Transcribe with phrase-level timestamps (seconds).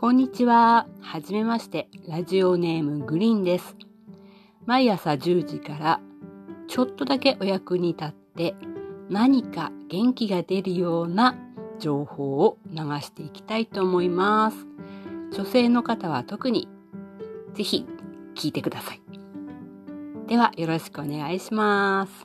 [0.00, 0.86] こんにちは。
[1.00, 1.88] はじめまして。
[2.06, 3.74] ラジオネームグリーンです。
[4.64, 6.00] 毎朝10時から
[6.68, 8.54] ちょっとだけお役に立って
[9.10, 11.34] 何か元気が出るような
[11.80, 14.68] 情報を流していきたいと思います。
[15.32, 16.68] 女性の方は特に
[17.54, 17.84] ぜひ
[18.36, 19.00] 聞いてください。
[20.28, 22.24] ではよろしくお願いします。